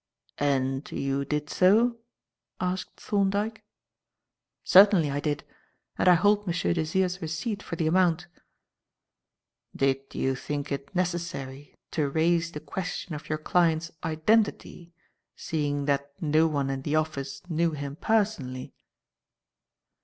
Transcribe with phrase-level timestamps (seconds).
[0.39, 1.99] "And you did so?"
[2.59, 3.61] asked Thorndyke.
[4.63, 5.43] "Certainly I did.
[5.95, 6.73] And I hold M.
[6.73, 8.25] Desire's receipt for the amount."
[9.75, 14.91] "Did you think it necessary to raise the question of your client's identity,
[15.35, 18.73] seeing that no one in the office knew him personally?"